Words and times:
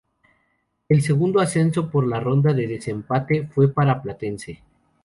El 0.89 1.03
segundo 1.03 1.39
ascenso, 1.41 1.91
por 1.91 2.07
la 2.07 2.19
ronda 2.19 2.53
de 2.55 2.65
desempate, 2.65 3.45
fue 3.53 3.71
para 3.71 4.01
Platense. 4.01 4.63